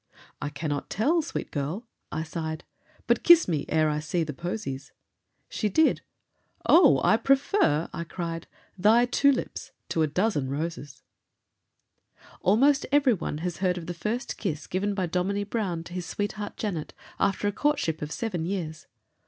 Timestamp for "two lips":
9.05-9.69